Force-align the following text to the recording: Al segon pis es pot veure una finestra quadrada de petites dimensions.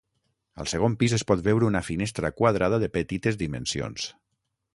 Al 0.63 0.69
segon 0.71 0.95
pis 1.03 1.13
es 1.17 1.25
pot 1.31 1.43
veure 1.49 1.67
una 1.67 1.83
finestra 1.91 2.33
quadrada 2.39 2.81
de 2.85 2.91
petites 2.97 3.39
dimensions. 3.45 4.11